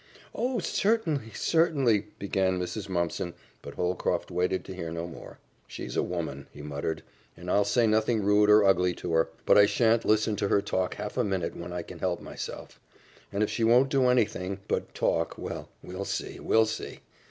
[0.33, 2.89] "Oh, certainly, certainly!" began Mrs.
[2.89, 5.37] Mumpson, but Holcroft waited to hear no more.
[5.67, 7.03] "She's a woman," he muttered,
[7.37, 10.59] "and I'll say nothing rude or ugly to her, but I shan't listen to her
[10.59, 12.79] talk half a minute when I can help myself;
[13.31, 17.01] and if she won't do any thing but talk well, we'll see, we'll see!